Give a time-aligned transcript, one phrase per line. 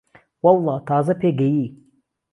[0.43, 1.65] وهڵڵا تازه پێگهیی